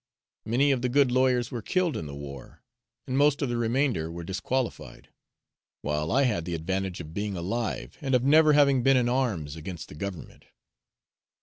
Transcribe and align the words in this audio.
Many 0.45 0.71
of 0.71 0.81
the 0.81 0.89
good 0.89 1.11
lawyers 1.11 1.51
were 1.51 1.61
killed 1.61 1.95
in 1.95 2.07
the 2.07 2.15
war, 2.15 2.63
and 3.05 3.15
most 3.15 3.43
of 3.43 3.49
the 3.49 3.55
remainder 3.57 4.09
were 4.11 4.23
disqualified; 4.23 5.09
while 5.83 6.11
I 6.11 6.23
had 6.23 6.45
the 6.45 6.55
advantage 6.55 6.99
of 7.01 7.13
being 7.13 7.37
alive, 7.37 7.99
and 8.01 8.15
of 8.15 8.23
never 8.23 8.53
having 8.53 8.81
been 8.81 8.97
in 8.97 9.07
arms 9.07 9.55
against 9.55 9.89
the 9.89 9.93
government. 9.95 10.45